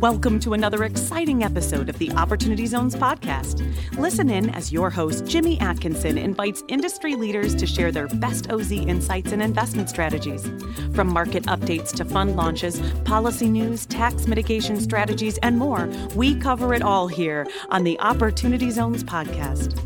Welcome 0.00 0.40
to 0.40 0.54
another 0.54 0.84
exciting 0.84 1.44
episode 1.44 1.90
of 1.90 1.98
the 1.98 2.10
Opportunity 2.12 2.64
Zones 2.64 2.94
podcast. 2.94 3.62
Listen 3.98 4.30
in 4.30 4.48
as 4.48 4.72
your 4.72 4.88
host, 4.88 5.26
Jimmy 5.26 5.60
Atkinson, 5.60 6.16
invites 6.16 6.64
industry 6.68 7.16
leaders 7.16 7.54
to 7.56 7.66
share 7.66 7.92
their 7.92 8.08
best 8.08 8.50
OZ 8.50 8.72
insights 8.72 9.32
and 9.32 9.42
investment 9.42 9.90
strategies. 9.90 10.50
From 10.94 11.12
market 11.12 11.42
updates 11.44 11.94
to 11.96 12.06
fund 12.06 12.34
launches, 12.34 12.80
policy 13.04 13.46
news, 13.46 13.84
tax 13.84 14.26
mitigation 14.26 14.80
strategies, 14.80 15.36
and 15.42 15.58
more, 15.58 15.86
we 16.16 16.34
cover 16.34 16.72
it 16.72 16.80
all 16.80 17.06
here 17.06 17.46
on 17.68 17.84
the 17.84 18.00
Opportunity 18.00 18.70
Zones 18.70 19.04
podcast. 19.04 19.76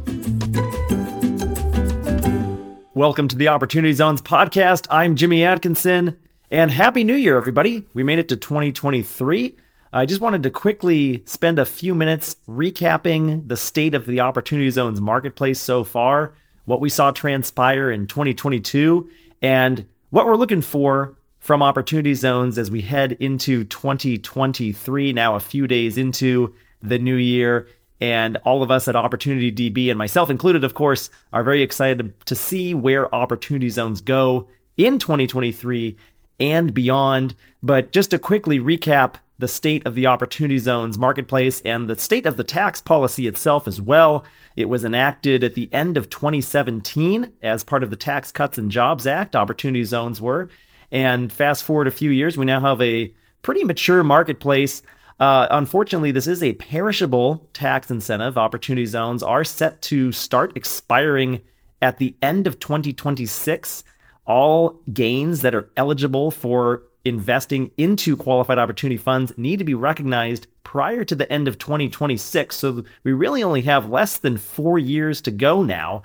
Welcome 2.95 3.27
to 3.27 3.37
the 3.37 3.49
Opportunity 3.49 3.95
Zones 3.95 4.23
podcast. 4.23 4.87
I'm 4.91 5.17
Jimmy 5.17 5.43
Atkinson, 5.43 6.17
and 6.53 6.71
Happy 6.71 7.03
New 7.03 7.17
Year, 7.17 7.37
everybody. 7.37 7.85
We 7.95 8.05
made 8.05 8.21
it 8.21 8.29
to 8.29 8.37
2023. 8.37 9.57
I 9.97 10.07
just 10.07 10.21
wanted 10.21 10.43
to 10.43 10.51
quickly 10.51 11.23
spend 11.25 11.61
a 11.61 11.65
few 11.65 11.95
minutes 11.95 12.35
recapping 12.49 13.47
the 13.47 13.57
state 13.57 13.95
of 13.95 14.07
the 14.07 14.19
Opportunity 14.19 14.69
Zones 14.71 15.01
marketplace 15.01 15.61
so 15.61 15.85
far, 15.85 16.35
what 16.65 16.81
we 16.81 16.89
saw 16.89 17.13
transpire 17.13 17.93
in 17.93 18.09
2022, 18.09 19.09
and 19.41 19.87
what 20.11 20.27
we're 20.27 20.35
looking 20.35 20.63
for 20.63 21.15
from 21.39 21.63
Opportunity 21.63 22.15
Zones 22.15 22.59
as 22.59 22.73
we 22.73 22.81
head 22.81 23.13
into 23.21 23.63
2023, 23.63 25.13
now 25.13 25.37
a 25.37 25.41
few 25.41 25.69
days 25.69 25.97
into 25.97 26.53
the 26.83 26.99
new 26.99 27.15
year. 27.15 27.69
And 28.01 28.37
all 28.39 28.65
of 28.65 28.73
us 28.73 28.89
at 28.89 28.97
Opportunity 28.97 29.53
DB, 29.53 29.91
and 29.91 29.97
myself 29.97 30.29
included, 30.29 30.65
of 30.65 30.75
course, 30.75 31.09
are 31.33 31.45
very 31.45 31.63
excited 31.63 32.13
to 32.27 32.35
see 32.35 32.75
where 32.75 33.15
Opportunity 33.15 33.71
Zones 33.71 34.01
go 34.01 34.49
in 34.77 34.99
2023 34.99 35.97
and 36.41 36.75
beyond. 36.75 37.37
But 37.63 37.93
just 37.93 38.11
to 38.11 38.19
quickly 38.19 38.59
recap 38.59 39.19
the 39.39 39.49
state 39.49 39.87
of 39.87 39.95
the 39.95 40.07
Opportunity 40.07 40.59
Zones 40.59 40.99
marketplace 40.99 41.61
and 41.63 41.89
the 41.89 41.99
state 41.99 42.27
of 42.27 42.37
the 42.37 42.45
tax 42.45 42.81
policy 42.81 43.27
itself 43.27 43.67
as 43.67 43.81
well. 43.81 44.25
It 44.57 44.69
was 44.69 44.85
enacted 44.85 45.43
at 45.43 45.55
the 45.55 45.69
end 45.73 45.97
of 45.97 46.09
2017 46.09 47.33
as 47.43 47.65
part 47.65 47.83
of 47.83 47.91
the 47.91 47.97
Tax 47.97 48.31
Cuts 48.31 48.59
and 48.59 48.71
Jobs 48.71 49.07
Act, 49.07 49.35
Opportunity 49.35 49.85
Zones 49.85 50.21
were. 50.21 50.49
And 50.93 51.33
fast 51.33 51.65
forward 51.65 51.89
a 51.89 51.91
few 51.91 52.11
years, 52.11 52.37
we 52.37 52.45
now 52.45 52.61
have 52.61 52.81
a 52.81 53.13
pretty 53.43 53.65
mature 53.65 54.05
marketplace 54.05 54.83
uh, 55.21 55.47
unfortunately, 55.51 56.11
this 56.11 56.27
is 56.27 56.43
a 56.43 56.55
perishable 56.55 57.49
tax 57.53 57.91
incentive. 57.91 58.37
Opportunity 58.37 58.87
zones 58.87 59.23
are 59.23 59.45
set 59.45 59.81
to 59.83 60.11
start 60.13 60.57
expiring 60.57 61.41
at 61.81 61.99
the 61.99 62.17
end 62.21 62.47
of 62.47 62.59
2026. 62.59 63.85
All 64.27 64.81
gains 64.93 65.43
that 65.43 65.55
are 65.55 65.71
eligible 65.77 66.31
for 66.31 66.83
investing 67.05 67.71
into 67.77 68.17
qualified 68.17 68.59
opportunity 68.59 68.97
funds 68.97 69.33
need 69.37 69.59
to 69.59 69.65
be 69.65 69.75
recognized 69.75 70.47
prior 70.63 71.05
to 71.05 71.15
the 71.15 71.31
end 71.31 71.47
of 71.47 71.59
2026. 71.59 72.57
So 72.57 72.85
we 73.05 73.13
really 73.13 73.43
only 73.43 73.63
have 73.63 73.91
less 73.91 74.17
than 74.17 74.37
four 74.39 74.79
years 74.79 75.21
to 75.23 75.31
go 75.31 75.63
now. 75.63 76.03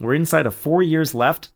We're 0.00 0.14
inside 0.14 0.46
of 0.46 0.54
four 0.54 0.82
years 0.82 1.14
left 1.14 1.50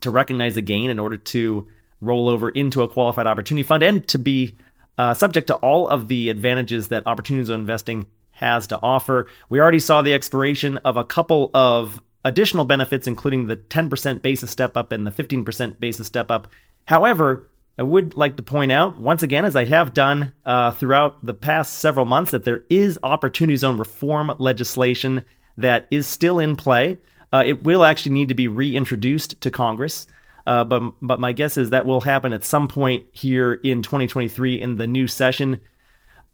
to 0.00 0.10
recognize 0.10 0.56
a 0.56 0.62
gain 0.62 0.90
in 0.90 0.98
order 0.98 1.16
to 1.16 1.66
roll 2.00 2.28
over 2.28 2.48
into 2.50 2.82
a 2.82 2.88
qualified 2.88 3.26
opportunity 3.26 3.62
fund 3.62 3.82
and 3.82 4.06
to 4.08 4.18
be 4.18 4.56
uh, 4.98 5.14
subject 5.14 5.46
to 5.46 5.54
all 5.56 5.88
of 5.88 6.08
the 6.08 6.28
advantages 6.28 6.88
that 6.88 7.06
opportunity 7.06 7.44
zone 7.44 7.60
investing 7.60 8.06
has 8.32 8.66
to 8.68 8.78
offer. 8.82 9.26
We 9.48 9.60
already 9.60 9.78
saw 9.78 10.02
the 10.02 10.14
expiration 10.14 10.78
of 10.78 10.96
a 10.96 11.04
couple 11.04 11.50
of 11.54 12.00
additional 12.24 12.64
benefits, 12.64 13.06
including 13.06 13.46
the 13.46 13.56
10% 13.56 14.22
basis 14.22 14.50
step 14.50 14.76
up 14.76 14.92
and 14.92 15.06
the 15.06 15.10
15% 15.10 15.80
basis 15.80 16.06
step 16.06 16.30
up. 16.30 16.48
However, 16.86 17.48
I 17.78 17.82
would 17.82 18.16
like 18.16 18.36
to 18.36 18.42
point 18.42 18.72
out 18.72 18.98
once 18.98 19.22
again, 19.22 19.44
as 19.44 19.56
I 19.56 19.64
have 19.64 19.94
done 19.94 20.32
uh, 20.44 20.72
throughout 20.72 21.24
the 21.24 21.34
past 21.34 21.78
several 21.78 22.04
months, 22.04 22.30
that 22.32 22.44
there 22.44 22.64
is 22.68 22.98
opportunity 23.02 23.56
zone 23.56 23.78
reform 23.78 24.32
legislation 24.38 25.24
that 25.56 25.86
is 25.90 26.06
still 26.06 26.38
in 26.38 26.56
play. 26.56 26.98
Uh, 27.32 27.42
it 27.46 27.62
will 27.62 27.84
actually 27.84 28.12
need 28.12 28.28
to 28.28 28.34
be 28.34 28.48
reintroduced 28.48 29.40
to 29.40 29.50
Congress. 29.50 30.06
Uh, 30.46 30.64
but 30.64 30.82
but 31.00 31.20
my 31.20 31.32
guess 31.32 31.56
is 31.56 31.70
that 31.70 31.86
will 31.86 32.00
happen 32.00 32.32
at 32.32 32.44
some 32.44 32.66
point 32.66 33.04
here 33.12 33.54
in 33.54 33.82
2023 33.82 34.60
in 34.60 34.76
the 34.76 34.86
new 34.86 35.06
session. 35.06 35.60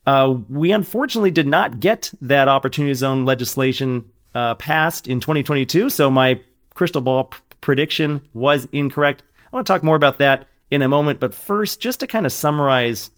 Uh, 0.07 0.37
we 0.49 0.71
unfortunately 0.73 1.33
did 1.33 1.47
not 1.47 1.81
get 1.81 2.13
that 2.21 2.49
opportunity 2.49 2.95
zone 2.95 3.25
legislation 3.25 4.05
uh, 4.35 4.55
passed 4.55 5.09
in 5.09 5.19
2022, 5.19 5.91
so 5.91 6.11
my 6.11 6.41
crystal 6.75 7.01
ball 7.01 7.25
p- 7.25 7.39
prediction 7.61 8.21
was 8.33 8.69
incorrect. 8.71 9.23
I 9.53 9.57
want 9.57 9.67
to 9.67 9.73
talk 9.73 9.83
more 9.83 9.97
about 9.97 10.19
that 10.19 10.47
in 10.71 10.83
a 10.83 10.89
moment, 10.89 11.21
but 11.21 11.35
first, 11.35 11.81
just 11.81 12.01
to 12.01 12.07
kind 12.07 12.27
of 12.27 12.33
summarize 12.33 13.11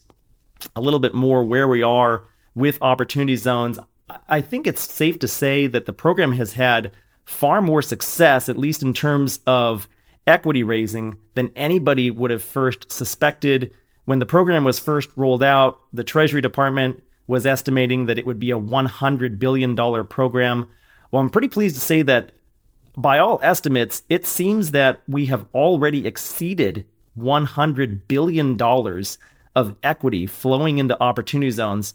a 0.77 0.81
little 0.81 1.01
bit 1.01 1.15
more 1.15 1.45
where 1.45 1.69
we 1.69 1.83
are 1.83 2.25
with 2.55 2.79
opportunity 2.83 3.37
zones, 3.37 3.79
I 4.29 4.41
think 4.41 4.67
it's 4.67 4.83
safe 4.83 5.19
to 5.21 5.29
say 5.29 5.67
that 5.67 5.87
the 5.87 5.93
program 5.93 6.33
has 6.33 6.55
had 6.55 6.93
far 7.25 7.61
more 7.61 7.83
success, 7.83 8.49
at 8.49 8.59
least 8.59 8.83
in 8.83 8.93
terms 8.93 9.41
of 9.47 9.89
equity 10.27 10.63
raising 10.63 11.17
than 11.35 11.53
anybody 11.57 12.11
would 12.11 12.31
have 12.31 12.43
first 12.43 12.91
suspected. 12.91 13.73
When 14.05 14.19
the 14.19 14.27
program 14.27 14.65
was 14.65 14.79
first 14.79 15.11
rolled 15.17 15.43
out, 15.43 15.81
the 15.93 16.05
Treasury 16.05 16.41
Department 16.41 17.03
was 17.27 17.47
estimating 17.47 18.07
that 18.07 18.19
it 18.19 18.27
would 18.27 18.39
be 18.39 18.51
a 18.51 18.59
$100 18.59 19.39
billion 19.39 19.77
program. 20.07 20.69
Well, 21.11 21.23
I'm 21.23 21.31
pretty 21.31 21.49
pleased 21.49 21.75
to 21.75 21.81
say 21.81 22.03
that 22.03 22.33
by 22.97 23.19
all 23.19 23.39
estimates, 23.43 24.03
it 24.09 24.27
seems 24.27 24.73
that 24.73 25.01
we 25.07 25.27
have 25.27 25.47
already 25.55 26.07
exceeded 26.07 26.87
$100 27.19 28.01
billion 28.09 28.61
of 29.55 29.77
equity 29.83 30.27
flowing 30.27 30.79
into 30.79 31.01
opportunity 31.03 31.51
zones 31.51 31.95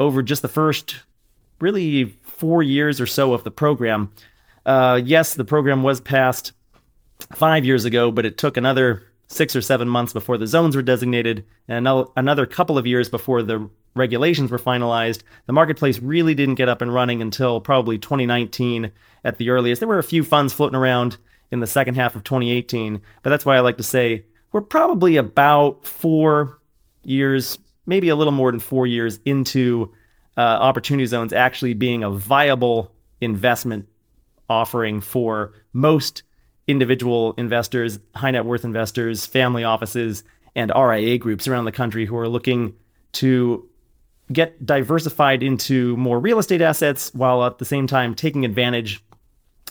over 0.00 0.22
just 0.22 0.42
the 0.42 0.48
first 0.48 0.96
really 1.60 2.16
four 2.22 2.62
years 2.62 3.00
or 3.00 3.06
so 3.06 3.34
of 3.34 3.44
the 3.44 3.50
program. 3.50 4.12
Uh, 4.66 5.00
yes, 5.02 5.34
the 5.34 5.44
program 5.44 5.82
was 5.82 6.00
passed 6.00 6.52
five 7.34 7.64
years 7.64 7.84
ago, 7.84 8.10
but 8.10 8.26
it 8.26 8.38
took 8.38 8.56
another 8.56 9.02
six 9.28 9.56
or 9.56 9.62
seven 9.62 9.88
months 9.88 10.12
before 10.12 10.36
the 10.36 10.46
zones 10.46 10.76
were 10.76 10.82
designated 10.82 11.44
and 11.68 11.88
another 12.16 12.46
couple 12.46 12.76
of 12.76 12.86
years 12.86 13.08
before 13.08 13.42
the 13.42 13.68
regulations 13.94 14.50
were 14.50 14.58
finalized. 14.58 15.22
The 15.46 15.52
marketplace 15.52 15.98
really 16.00 16.34
didn't 16.34 16.56
get 16.56 16.68
up 16.68 16.82
and 16.82 16.92
running 16.92 17.22
until 17.22 17.60
probably 17.60 17.98
2019 17.98 18.90
at 19.24 19.38
the 19.38 19.50
earliest. 19.50 19.80
There 19.80 19.88
were 19.88 19.98
a 19.98 20.04
few 20.04 20.24
funds 20.24 20.52
floating 20.52 20.76
around 20.76 21.16
in 21.50 21.60
the 21.60 21.66
second 21.66 21.94
half 21.94 22.16
of 22.16 22.24
2018, 22.24 23.00
but 23.22 23.30
that's 23.30 23.44
why 23.44 23.56
I 23.56 23.60
like 23.60 23.76
to 23.76 23.82
say 23.82 24.24
we're 24.52 24.60
probably 24.60 25.16
about 25.16 25.84
four 25.84 26.58
years, 27.02 27.58
maybe 27.86 28.08
a 28.08 28.16
little 28.16 28.32
more 28.32 28.50
than 28.50 28.60
four 28.60 28.86
years 28.86 29.18
into 29.24 29.90
uh, 30.36 30.40
opportunity 30.40 31.06
zones 31.06 31.32
actually 31.32 31.74
being 31.74 32.02
a 32.04 32.10
viable 32.10 32.92
investment 33.20 33.88
offering 34.48 35.00
for 35.00 35.52
most 35.72 36.22
individual 36.66 37.34
investors, 37.38 37.98
high 38.14 38.30
net 38.30 38.44
worth 38.44 38.64
investors, 38.64 39.26
family 39.26 39.64
offices, 39.64 40.24
and 40.54 40.70
RIA 40.76 41.18
groups 41.18 41.48
around 41.48 41.64
the 41.64 41.72
country 41.72 42.04
who 42.06 42.16
are 42.16 42.28
looking 42.28 42.74
to 43.12 43.68
get 44.32 44.64
diversified 44.64 45.42
into 45.42 45.96
more 45.96 46.18
real 46.18 46.38
estate 46.38 46.62
assets 46.62 47.12
while 47.14 47.44
at 47.44 47.58
the 47.58 47.64
same 47.64 47.86
time 47.86 48.14
taking 48.14 48.44
advantage 48.44 49.02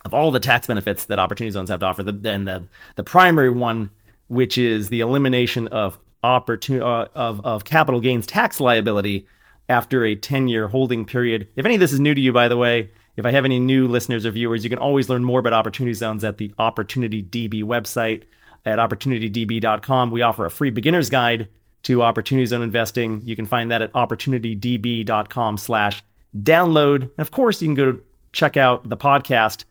of 0.05 0.13
all 0.13 0.31
the 0.31 0.39
tax 0.39 0.67
benefits 0.67 1.05
that 1.05 1.19
opportunity 1.19 1.51
zones 1.51 1.69
have 1.69 1.79
to 1.79 1.85
offer. 1.85 2.03
The, 2.03 2.29
and 2.29 2.47
the, 2.47 2.63
the 2.95 3.03
primary 3.03 3.49
one, 3.49 3.91
which 4.31 4.57
is 4.57 4.87
the 4.87 5.01
elimination 5.01 5.67
of 5.67 5.99
opportunity 6.23 6.81
uh, 6.81 7.05
of, 7.13 7.45
of 7.45 7.65
capital 7.65 7.99
gains 7.99 8.25
tax 8.25 8.61
liability 8.61 9.27
after 9.67 10.05
a 10.05 10.15
10 10.15 10.47
year 10.47 10.69
holding 10.69 11.03
period. 11.03 11.49
If 11.57 11.65
any 11.65 11.75
of 11.75 11.81
this 11.81 11.91
is 11.91 11.99
new 11.99 12.15
to 12.15 12.21
you, 12.21 12.31
by 12.31 12.47
the 12.47 12.55
way, 12.55 12.91
if 13.17 13.25
I 13.25 13.31
have 13.31 13.43
any 13.43 13.59
new 13.59 13.89
listeners 13.89 14.25
or 14.25 14.31
viewers, 14.31 14.63
you 14.63 14.69
can 14.69 14.79
always 14.79 15.09
learn 15.09 15.25
more 15.25 15.41
about 15.41 15.51
Opportunity 15.51 15.93
Zones 15.93 16.23
at 16.23 16.37
the 16.37 16.53
Opportunity 16.57 17.21
DB 17.21 17.61
website 17.61 18.23
at 18.65 18.79
opportunitydb.com. 18.79 20.11
We 20.11 20.21
offer 20.21 20.45
a 20.45 20.49
free 20.49 20.69
beginner's 20.69 21.09
guide 21.09 21.49
to 21.83 22.01
opportunity 22.01 22.45
zone 22.45 22.61
investing. 22.61 23.21
You 23.25 23.35
can 23.35 23.45
find 23.45 23.69
that 23.71 23.81
at 23.81 23.91
opportunitydb.com 23.91 25.57
slash 25.57 26.03
download. 26.37 27.01
And 27.01 27.19
of 27.19 27.31
course, 27.31 27.61
you 27.61 27.67
can 27.67 27.75
go 27.75 27.99
check 28.31 28.55
out 28.55 28.87
the 28.87 28.97
podcast, 28.97 29.65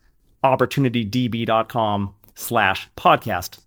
opportunitydb.com 0.45 2.15
slash 2.35 2.91
podcast 2.99 3.61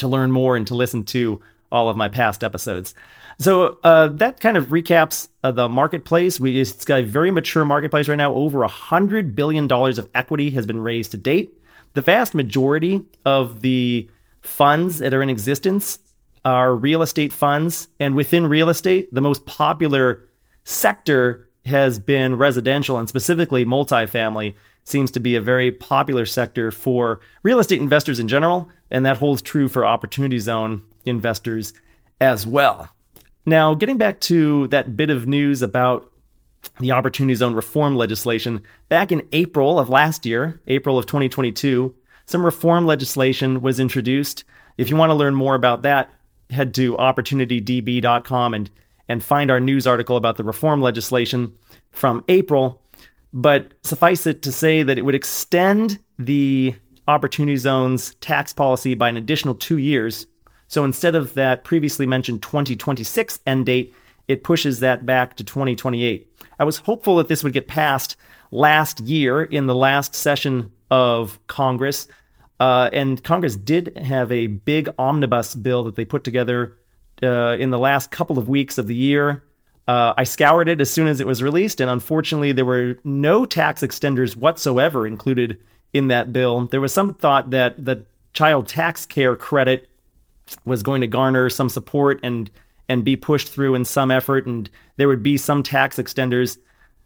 to 0.00 0.08
learn 0.08 0.30
more 0.32 0.56
and 0.56 0.66
to 0.66 0.74
listen 0.74 1.04
to 1.04 1.40
all 1.72 1.88
of 1.88 1.96
my 1.96 2.08
past 2.08 2.42
episodes. 2.42 2.94
So 3.38 3.78
uh, 3.84 4.08
that 4.08 4.40
kind 4.40 4.56
of 4.56 4.66
recaps 4.66 5.28
uh, 5.42 5.52
the 5.52 5.68
marketplace. 5.68 6.38
We, 6.38 6.60
it's 6.60 6.84
got 6.84 7.00
a 7.00 7.04
very 7.04 7.30
mature 7.30 7.64
marketplace 7.64 8.06
right 8.06 8.16
now. 8.16 8.34
Over 8.34 8.64
a 8.64 8.68
hundred 8.68 9.34
billion 9.34 9.66
dollars 9.66 9.98
of 9.98 10.10
equity 10.14 10.50
has 10.50 10.66
been 10.66 10.80
raised 10.80 11.12
to 11.12 11.16
date. 11.16 11.54
The 11.94 12.02
vast 12.02 12.34
majority 12.34 13.02
of 13.24 13.62
the 13.62 14.10
funds 14.42 14.98
that 14.98 15.14
are 15.14 15.22
in 15.22 15.30
existence 15.30 15.98
are 16.44 16.74
real 16.74 17.02
estate 17.02 17.32
funds, 17.32 17.88
and 17.98 18.14
within 18.14 18.46
real 18.46 18.68
estate, 18.68 19.12
the 19.12 19.20
most 19.20 19.44
popular 19.46 20.26
sector 20.64 21.48
has 21.66 21.98
been 21.98 22.36
residential, 22.36 22.98
and 22.98 23.08
specifically 23.08 23.64
multifamily 23.64 24.54
seems 24.84 25.10
to 25.10 25.20
be 25.20 25.36
a 25.36 25.40
very 25.40 25.70
popular 25.70 26.26
sector 26.26 26.70
for 26.70 27.20
real 27.42 27.58
estate 27.58 27.80
investors 27.80 28.18
in 28.18 28.28
general, 28.28 28.68
and 28.90 29.04
that 29.04 29.18
holds 29.18 29.42
true 29.42 29.68
for 29.68 29.84
opportunity 29.84 30.38
zone 30.38 30.82
investors 31.04 31.72
as 32.20 32.46
well. 32.46 32.88
Now, 33.46 33.74
getting 33.74 33.98
back 33.98 34.20
to 34.20 34.68
that 34.68 34.96
bit 34.96 35.10
of 35.10 35.26
news 35.26 35.62
about 35.62 36.10
the 36.78 36.92
Opportunity 36.92 37.34
Zone 37.34 37.54
reform 37.54 37.96
legislation, 37.96 38.62
back 38.88 39.12
in 39.12 39.26
April 39.32 39.78
of 39.78 39.88
last 39.88 40.26
year, 40.26 40.60
April 40.66 40.98
of 40.98 41.06
2022, 41.06 41.94
some 42.26 42.44
reform 42.44 42.86
legislation 42.86 43.60
was 43.62 43.80
introduced. 43.80 44.44
If 44.76 44.90
you 44.90 44.96
want 44.96 45.10
to 45.10 45.14
learn 45.14 45.34
more 45.34 45.54
about 45.54 45.82
that, 45.82 46.10
head 46.50 46.74
to 46.74 46.96
opportunitydb.com 46.96 48.54
and 48.54 48.70
and 49.10 49.24
find 49.24 49.50
our 49.50 49.58
news 49.58 49.88
article 49.88 50.16
about 50.16 50.36
the 50.36 50.44
reform 50.44 50.80
legislation 50.80 51.52
from 51.90 52.24
April. 52.28 52.80
But 53.32 53.72
suffice 53.82 54.24
it 54.24 54.40
to 54.42 54.52
say 54.52 54.84
that 54.84 54.98
it 54.98 55.04
would 55.04 55.16
extend 55.16 55.98
the 56.16 56.76
Opportunity 57.08 57.56
Zone's 57.56 58.14
tax 58.16 58.52
policy 58.52 58.94
by 58.94 59.08
an 59.08 59.16
additional 59.16 59.56
two 59.56 59.78
years. 59.78 60.28
So 60.68 60.84
instead 60.84 61.16
of 61.16 61.34
that 61.34 61.64
previously 61.64 62.06
mentioned 62.06 62.40
2026 62.42 63.40
end 63.48 63.66
date, 63.66 63.92
it 64.28 64.44
pushes 64.44 64.78
that 64.78 65.04
back 65.04 65.36
to 65.38 65.44
2028. 65.44 66.32
I 66.60 66.64
was 66.64 66.76
hopeful 66.76 67.16
that 67.16 67.26
this 67.26 67.42
would 67.42 67.52
get 67.52 67.66
passed 67.66 68.14
last 68.52 69.00
year 69.00 69.42
in 69.42 69.66
the 69.66 69.74
last 69.74 70.14
session 70.14 70.70
of 70.88 71.44
Congress. 71.48 72.06
Uh, 72.60 72.90
and 72.92 73.24
Congress 73.24 73.56
did 73.56 73.98
have 73.98 74.30
a 74.30 74.46
big 74.46 74.88
omnibus 75.00 75.56
bill 75.56 75.82
that 75.82 75.96
they 75.96 76.04
put 76.04 76.22
together 76.22 76.76
uh, 77.22 77.56
in 77.58 77.70
the 77.70 77.78
last 77.78 78.10
couple 78.10 78.38
of 78.38 78.48
weeks 78.48 78.78
of 78.78 78.86
the 78.86 78.94
year. 78.94 79.42
Uh, 79.88 80.14
I 80.16 80.24
scoured 80.24 80.68
it 80.68 80.80
as 80.80 80.90
soon 80.90 81.08
as 81.08 81.20
it 81.20 81.26
was 81.26 81.42
released, 81.42 81.80
and 81.80 81.90
unfortunately, 81.90 82.52
there 82.52 82.64
were 82.64 82.96
no 83.02 83.44
tax 83.44 83.82
extenders 83.82 84.36
whatsoever 84.36 85.06
included 85.06 85.58
in 85.92 86.08
that 86.08 86.32
bill. 86.32 86.66
There 86.66 86.80
was 86.80 86.92
some 86.92 87.14
thought 87.14 87.50
that 87.50 87.84
the 87.84 88.04
child 88.32 88.68
tax 88.68 89.06
care 89.06 89.34
credit 89.34 89.88
was 90.64 90.82
going 90.82 91.00
to 91.00 91.06
garner 91.06 91.50
some 91.50 91.68
support 91.68 92.20
and 92.22 92.50
and 92.88 93.04
be 93.04 93.14
pushed 93.16 93.48
through 93.48 93.76
in 93.76 93.84
some 93.84 94.10
effort, 94.10 94.46
and 94.46 94.68
there 94.96 95.08
would 95.08 95.22
be 95.22 95.36
some 95.36 95.62
tax 95.62 95.96
extenders 95.96 96.58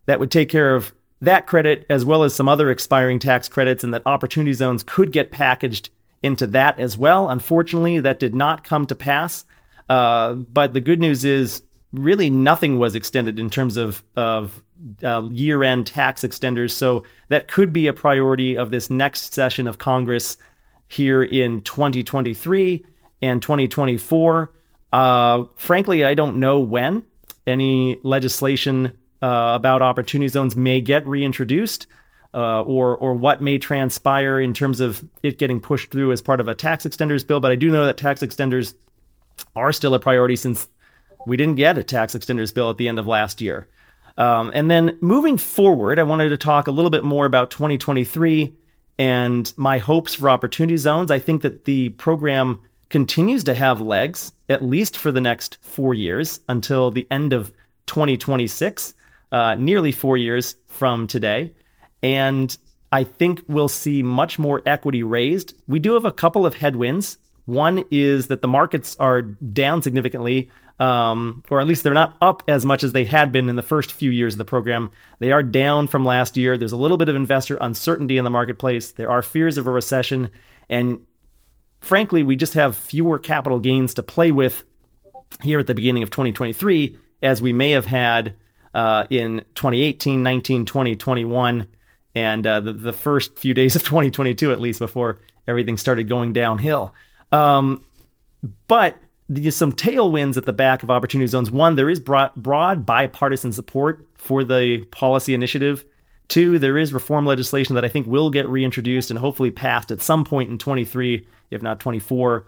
that 0.06 0.18
would 0.18 0.30
take 0.30 0.48
care 0.48 0.74
of 0.74 0.94
that 1.20 1.46
credit 1.46 1.86
as 1.90 2.04
well 2.04 2.22
as 2.22 2.34
some 2.34 2.48
other 2.48 2.70
expiring 2.70 3.18
tax 3.18 3.48
credits, 3.48 3.84
and 3.84 3.92
that 3.92 4.02
opportunity 4.06 4.52
zones 4.52 4.82
could 4.82 5.12
get 5.12 5.30
packaged 5.30 5.90
into 6.22 6.46
that 6.46 6.78
as 6.78 6.96
well. 6.96 7.28
Unfortunately, 7.28 8.00
that 8.00 8.18
did 8.18 8.34
not 8.34 8.64
come 8.64 8.86
to 8.86 8.94
pass. 8.94 9.44
Uh, 9.88 10.34
but 10.34 10.72
the 10.72 10.80
good 10.80 11.00
news 11.00 11.24
is 11.24 11.62
really 11.92 12.28
nothing 12.28 12.78
was 12.78 12.94
extended 12.94 13.38
in 13.38 13.48
terms 13.50 13.76
of 13.76 14.02
of 14.16 14.62
uh, 15.02 15.22
year-end 15.30 15.86
tax 15.86 16.22
extenders. 16.22 16.72
So 16.72 17.04
that 17.28 17.48
could 17.48 17.72
be 17.72 17.86
a 17.86 17.92
priority 17.92 18.56
of 18.56 18.70
this 18.70 18.90
next 18.90 19.32
session 19.32 19.66
of 19.66 19.78
Congress 19.78 20.36
here 20.88 21.22
in 21.22 21.62
2023 21.62 22.84
and 23.22 23.40
2024. 23.40 24.52
Uh, 24.92 25.44
frankly, 25.56 26.04
I 26.04 26.14
don't 26.14 26.36
know 26.36 26.60
when 26.60 27.04
any 27.46 27.98
legislation 28.02 28.92
uh, 29.22 29.52
about 29.54 29.82
opportunity 29.82 30.28
zones 30.28 30.56
may 30.56 30.80
get 30.80 31.06
reintroduced. 31.06 31.86
Uh, 32.36 32.62
or 32.62 32.96
or 32.96 33.14
what 33.14 33.40
may 33.40 33.58
transpire 33.58 34.40
in 34.40 34.52
terms 34.52 34.80
of 34.80 35.08
it 35.22 35.38
getting 35.38 35.60
pushed 35.60 35.92
through 35.92 36.10
as 36.10 36.20
part 36.20 36.40
of 36.40 36.48
a 36.48 36.54
tax 36.54 36.84
extenders 36.84 37.24
bill. 37.24 37.38
But 37.38 37.52
I 37.52 37.54
do 37.54 37.70
know 37.70 37.86
that 37.86 37.96
tax 37.96 38.22
extenders 38.22 38.74
are 39.56 39.72
still 39.72 39.94
a 39.94 40.00
priority 40.00 40.36
since 40.36 40.68
we 41.26 41.36
didn't 41.36 41.56
get 41.56 41.78
a 41.78 41.82
tax 41.82 42.14
extenders 42.14 42.52
bill 42.52 42.70
at 42.70 42.76
the 42.76 42.88
end 42.88 42.98
of 42.98 43.06
last 43.06 43.40
year. 43.40 43.68
Um, 44.16 44.52
and 44.54 44.70
then 44.70 44.96
moving 45.00 45.38
forward, 45.38 45.98
I 45.98 46.04
wanted 46.04 46.28
to 46.28 46.36
talk 46.36 46.66
a 46.66 46.70
little 46.70 46.90
bit 46.90 47.04
more 47.04 47.26
about 47.26 47.50
2023 47.50 48.54
and 48.98 49.52
my 49.56 49.78
hopes 49.78 50.14
for 50.14 50.30
opportunity 50.30 50.76
zones. 50.76 51.10
I 51.10 51.18
think 51.18 51.42
that 51.42 51.64
the 51.64 51.88
program 51.90 52.60
continues 52.90 53.42
to 53.44 53.54
have 53.54 53.80
legs, 53.80 54.32
at 54.48 54.62
least 54.62 54.96
for 54.96 55.10
the 55.10 55.20
next 55.20 55.58
four 55.62 55.94
years 55.94 56.40
until 56.48 56.90
the 56.90 57.06
end 57.10 57.32
of 57.32 57.52
2026, 57.86 58.94
uh, 59.32 59.56
nearly 59.56 59.90
four 59.90 60.16
years 60.16 60.54
from 60.68 61.06
today. 61.06 61.52
And 62.02 62.56
I 62.92 63.02
think 63.02 63.42
we'll 63.48 63.68
see 63.68 64.02
much 64.02 64.38
more 64.38 64.62
equity 64.64 65.02
raised. 65.02 65.54
We 65.66 65.80
do 65.80 65.94
have 65.94 66.04
a 66.04 66.12
couple 66.12 66.46
of 66.46 66.54
headwinds. 66.54 67.18
One 67.46 67.84
is 67.90 68.28
that 68.28 68.42
the 68.42 68.48
markets 68.48 68.96
are 68.98 69.22
down 69.22 69.82
significantly 69.82 70.50
um, 70.80 71.44
or 71.50 71.60
at 71.60 71.66
least 71.66 71.84
they're 71.84 71.94
not 71.94 72.16
up 72.20 72.42
as 72.48 72.66
much 72.66 72.82
as 72.82 72.92
they 72.92 73.04
had 73.04 73.30
been 73.30 73.48
in 73.48 73.56
the 73.56 73.62
first 73.62 73.92
few 73.92 74.10
years 74.10 74.34
of 74.34 74.38
the 74.38 74.44
program. 74.44 74.90
They 75.20 75.30
are 75.30 75.42
down 75.42 75.86
from 75.86 76.04
last 76.04 76.36
year. 76.36 76.58
There's 76.58 76.72
a 76.72 76.76
little 76.76 76.96
bit 76.96 77.08
of 77.08 77.14
investor 77.14 77.56
uncertainty 77.60 78.18
in 78.18 78.24
the 78.24 78.30
marketplace. 78.30 78.92
There 78.92 79.10
are 79.10 79.22
fears 79.22 79.56
of 79.56 79.66
a 79.66 79.70
recession. 79.70 80.30
And 80.68 81.06
frankly, 81.80 82.24
we 82.24 82.34
just 82.34 82.54
have 82.54 82.76
fewer 82.76 83.18
capital 83.18 83.60
gains 83.60 83.94
to 83.94 84.02
play 84.02 84.32
with 84.32 84.64
here 85.42 85.60
at 85.60 85.68
the 85.68 85.74
beginning 85.74 86.02
of 86.02 86.10
2023 86.10 86.98
as 87.22 87.40
we 87.40 87.52
may 87.52 87.70
have 87.70 87.86
had 87.86 88.34
uh, 88.74 89.06
in 89.10 89.44
2018, 89.54 90.22
19, 90.22 90.66
20, 90.66 90.96
21, 90.96 91.68
and 92.16 92.46
uh, 92.46 92.60
the, 92.60 92.72
the 92.72 92.92
first 92.92 93.38
few 93.38 93.54
days 93.54 93.76
of 93.76 93.82
2022, 93.84 94.50
at 94.50 94.60
least 94.60 94.80
before 94.80 95.20
everything 95.46 95.76
started 95.76 96.08
going 96.08 96.32
downhill. 96.32 96.92
Um, 97.32 97.84
but 98.68 98.96
there's 99.28 99.56
some 99.56 99.72
tailwinds 99.72 100.36
at 100.36 100.44
the 100.44 100.52
back 100.52 100.82
of 100.82 100.90
opportunity 100.90 101.26
zones. 101.26 101.50
One, 101.50 101.76
there 101.76 101.88
is 101.88 102.00
broad, 102.00 102.34
broad 102.36 102.84
bipartisan 102.84 103.52
support 103.52 104.06
for 104.14 104.44
the 104.44 104.84
policy 104.90 105.34
initiative. 105.34 105.84
Two, 106.28 106.58
there 106.58 106.78
is 106.78 106.92
reform 106.92 107.26
legislation 107.26 107.74
that 107.74 107.84
I 107.84 107.88
think 107.88 108.06
will 108.06 108.30
get 108.30 108.48
reintroduced 108.48 109.10
and 109.10 109.18
hopefully 109.18 109.50
passed 109.50 109.90
at 109.90 110.02
some 110.02 110.24
point 110.24 110.50
in 110.50 110.58
23, 110.58 111.26
if 111.50 111.62
not 111.62 111.80
24. 111.80 112.46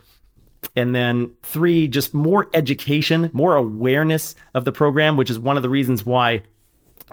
And 0.74 0.94
then 0.94 1.32
three, 1.42 1.86
just 1.86 2.14
more 2.14 2.48
education, 2.54 3.30
more 3.32 3.54
awareness 3.54 4.34
of 4.54 4.64
the 4.64 4.72
program, 4.72 5.16
which 5.16 5.30
is 5.30 5.38
one 5.38 5.56
of 5.56 5.62
the 5.62 5.68
reasons 5.68 6.04
why 6.04 6.42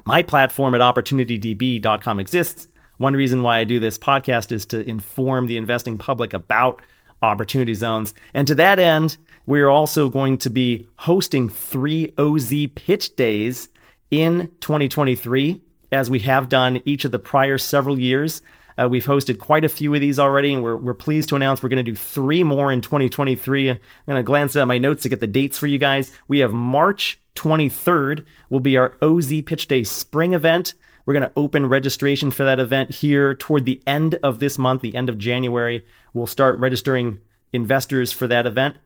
my 0.05 0.23
platform 0.23 0.73
at 0.73 0.81
opportunitydb.com 0.81 2.19
exists. 2.19 2.67
One 2.97 3.13
reason 3.13 3.43
why 3.43 3.59
I 3.59 3.63
do 3.63 3.79
this 3.79 3.97
podcast 3.97 4.51
is 4.51 4.65
to 4.67 4.87
inform 4.87 5.47
the 5.47 5.57
investing 5.57 5.97
public 5.97 6.33
about 6.33 6.81
opportunity 7.23 7.73
zones. 7.73 8.13
And 8.33 8.47
to 8.47 8.55
that 8.55 8.77
end, 8.77 9.17
we're 9.45 9.69
also 9.69 10.09
going 10.09 10.37
to 10.39 10.49
be 10.49 10.87
hosting 10.97 11.49
three 11.49 12.13
OZ 12.17 12.53
pitch 12.75 13.15
days 13.15 13.69
in 14.11 14.51
2023, 14.59 15.61
as 15.91 16.09
we 16.09 16.19
have 16.19 16.49
done 16.49 16.81
each 16.85 17.05
of 17.05 17.11
the 17.11 17.19
prior 17.19 17.57
several 17.57 17.99
years. 17.99 18.41
Uh, 18.77 18.87
we've 18.89 19.05
hosted 19.05 19.39
quite 19.39 19.63
a 19.63 19.69
few 19.69 19.93
of 19.93 20.01
these 20.01 20.17
already, 20.19 20.53
and 20.53 20.63
we're, 20.63 20.77
we're 20.77 20.93
pleased 20.93 21.29
to 21.29 21.35
announce 21.35 21.61
we're 21.61 21.69
going 21.69 21.83
to 21.83 21.91
do 21.91 21.95
three 21.95 22.43
more 22.43 22.71
in 22.71 22.81
2023. 22.81 23.69
I'm 23.69 23.79
going 24.07 24.17
to 24.17 24.23
glance 24.23 24.55
at 24.55 24.67
my 24.67 24.77
notes 24.77 25.03
to 25.03 25.09
get 25.09 25.19
the 25.19 25.27
dates 25.27 25.57
for 25.57 25.67
you 25.67 25.77
guys. 25.77 26.11
We 26.27 26.39
have 26.39 26.53
March 26.53 27.19
23rd 27.35 28.25
will 28.49 28.59
be 28.59 28.77
our 28.77 28.95
OZ 29.01 29.41
Pitch 29.45 29.67
Day 29.67 29.83
spring 29.83 30.33
event. 30.33 30.73
We're 31.05 31.13
going 31.13 31.23
to 31.23 31.31
open 31.35 31.67
registration 31.67 32.31
for 32.31 32.43
that 32.45 32.59
event 32.59 32.91
here 32.91 33.35
toward 33.35 33.65
the 33.65 33.81
end 33.85 34.15
of 34.23 34.39
this 34.39 34.57
month, 34.57 34.81
the 34.81 34.95
end 34.95 35.09
of 35.09 35.17
January. 35.17 35.85
We'll 36.13 36.27
start 36.27 36.59
registering 36.59 37.19
investors 37.51 38.11
for 38.11 38.27
that 38.27 38.45
event. 38.45 38.77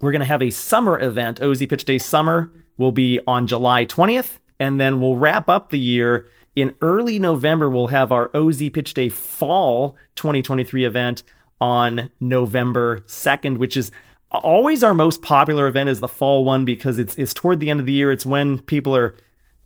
We're 0.00 0.12
going 0.12 0.20
to 0.20 0.26
have 0.26 0.42
a 0.42 0.50
summer 0.50 1.00
event. 1.00 1.40
OZ 1.40 1.64
Pitch 1.66 1.84
Day 1.84 1.98
Summer 1.98 2.50
will 2.76 2.92
be 2.92 3.20
on 3.26 3.46
July 3.46 3.86
20th, 3.86 4.38
and 4.60 4.80
then 4.80 5.00
we'll 5.00 5.16
wrap 5.16 5.48
up 5.48 5.70
the 5.70 5.78
year 5.78 6.28
in 6.54 6.74
early 6.80 7.18
November. 7.18 7.70
We'll 7.70 7.86
have 7.88 8.12
our 8.12 8.30
OZ 8.34 8.70
Pitch 8.70 8.92
Day 8.94 9.08
Fall 9.08 9.96
2023 10.16 10.84
event 10.84 11.22
on 11.60 12.10
November 12.20 13.00
2nd, 13.06 13.58
which 13.58 13.76
is 13.76 13.90
always 14.30 14.82
our 14.82 14.94
most 14.94 15.22
popular 15.22 15.66
event 15.66 15.88
is 15.88 16.00
the 16.00 16.08
fall 16.08 16.44
one 16.44 16.64
because 16.64 16.98
it's 16.98 17.16
it's 17.16 17.32
toward 17.32 17.60
the 17.60 17.70
end 17.70 17.80
of 17.80 17.86
the 17.86 17.92
year. 17.92 18.12
It's 18.12 18.26
when 18.26 18.58
people 18.60 18.94
are 18.94 19.16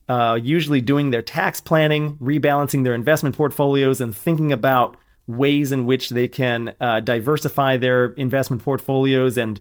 uh, 0.09 0.39
usually 0.43 0.81
doing 0.81 1.11
their 1.11 1.23
tax 1.23 1.61
planning, 1.61 2.17
rebalancing 2.17 2.85
their 2.85 2.95
investment 2.95 3.37
portfolios, 3.37 4.01
and 4.01 4.17
thinking 4.17 4.53
about 4.53 4.97
ways 5.27 5.73
in 5.73 5.87
which 5.87 6.11
they 6.11 6.29
can 6.29 6.75
uh, 6.81 7.01
diversify 7.01 7.77
their 7.77 8.07
investment 8.13 8.63
portfolios 8.63 9.39
and 9.39 9.61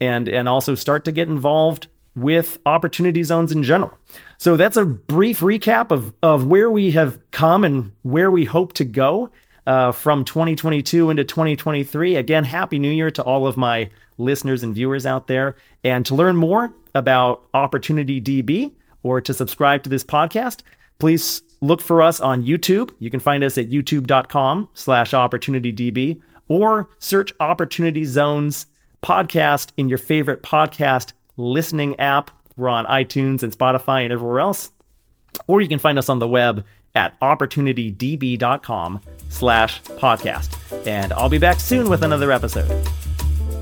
and 0.00 0.28
and 0.28 0.48
also 0.48 0.74
start 0.74 1.04
to 1.04 1.12
get 1.12 1.28
involved 1.28 1.88
with 2.16 2.58
opportunity 2.66 3.22
zones 3.22 3.52
in 3.52 3.62
general. 3.62 3.96
So 4.38 4.56
that's 4.56 4.76
a 4.76 4.84
brief 4.84 5.40
recap 5.40 5.90
of 5.90 6.14
of 6.22 6.46
where 6.46 6.70
we 6.70 6.92
have 6.92 7.18
come 7.30 7.64
and 7.64 7.92
where 8.02 8.30
we 8.30 8.44
hope 8.44 8.72
to 8.74 8.84
go 8.84 9.30
uh, 9.66 9.92
from 9.92 10.24
2022 10.24 11.10
into 11.10 11.24
2023. 11.24 12.16
Again, 12.16 12.44
happy 12.44 12.78
New 12.78 12.90
Year 12.90 13.10
to 13.10 13.22
all 13.22 13.46
of 13.46 13.56
my 13.56 13.90
listeners 14.18 14.62
and 14.62 14.74
viewers 14.74 15.06
out 15.06 15.26
there. 15.26 15.56
And 15.84 16.04
to 16.06 16.14
learn 16.14 16.36
more 16.36 16.72
about 16.94 17.42
Opportunity 17.54 18.20
DB 18.20 18.72
or 19.02 19.20
to 19.20 19.34
subscribe 19.34 19.82
to 19.84 19.90
this 19.90 20.04
podcast, 20.04 20.62
please 20.98 21.42
look 21.60 21.80
for 21.80 22.02
us 22.02 22.20
on 22.20 22.44
YouTube. 22.44 22.90
You 22.98 23.10
can 23.10 23.20
find 23.20 23.44
us 23.44 23.58
at 23.58 23.70
youtube.com 23.70 24.68
slash 24.74 25.10
opportunitydb 25.12 26.20
or 26.48 26.88
search 26.98 27.32
Opportunity 27.40 28.04
Zones 28.04 28.66
podcast 29.02 29.70
in 29.76 29.88
your 29.88 29.98
favorite 29.98 30.42
podcast 30.42 31.12
listening 31.36 31.98
app. 31.98 32.30
We're 32.56 32.68
on 32.68 32.86
iTunes 32.86 33.42
and 33.42 33.56
Spotify 33.56 34.04
and 34.04 34.12
everywhere 34.12 34.40
else. 34.40 34.70
Or 35.46 35.60
you 35.60 35.68
can 35.68 35.78
find 35.78 35.98
us 35.98 36.08
on 36.08 36.18
the 36.18 36.28
web 36.28 36.64
at 36.94 37.18
opportunitydb.com 37.20 39.00
slash 39.28 39.82
podcast. 39.82 40.86
And 40.86 41.12
I'll 41.12 41.28
be 41.28 41.38
back 41.38 41.60
soon 41.60 41.88
with 41.88 42.02
another 42.02 42.32
episode. 42.32 42.88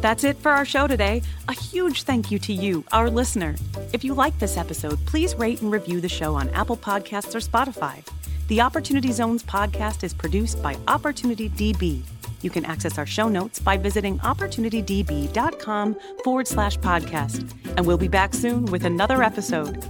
That's 0.01 0.23
it 0.23 0.37
for 0.37 0.51
our 0.53 0.65
show 0.65 0.87
today. 0.87 1.23
A 1.49 1.53
huge 1.53 2.05
thank 2.05 2.31
you 2.31 2.39
to 2.41 2.53
you, 2.53 2.85
our 2.93 3.11
listener. 3.11 3.57
If 3.93 4.05
you 4.05 4.15
like 4.15 4.39
this 4.39 4.57
episode, 4.57 5.05
please 5.07 5.35
rate 5.35 5.61
and 5.61 5.73
review 5.73 6.01
the 6.01 6.09
show 6.09 6.35
on 6.35 6.49
Apple 6.51 6.77
Podcasts 6.77 7.35
or 7.35 7.41
Spotify. 7.41 8.07
The 8.47 8.61
Opportunity 8.61 9.13
Zones 9.13 9.43
podcast 9.43 10.05
is 10.05 10.15
produced 10.15 10.63
by 10.63 10.77
Opportunity 10.87 11.51
DB. 11.51 12.03
You 12.41 12.51
can 12.51 12.65
access 12.65 12.97
our 12.97 13.07
show 13.07 13.29
notes 13.29 13.59
by 13.59 13.77
visiting 13.77 14.19
opportunitydb.com 14.21 15.97
forward 16.23 16.47
slash 16.47 16.79
podcast. 16.79 17.53
And 17.77 17.85
we'll 17.85 17.99
be 17.99 18.09
back 18.09 18.35
soon 18.35 18.67
with 18.67 18.85
another 18.85 19.23
episode. 19.25 19.85